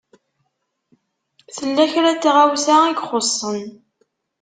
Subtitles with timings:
[1.55, 3.63] Tella kra n tɣawsa i ixuṣṣen.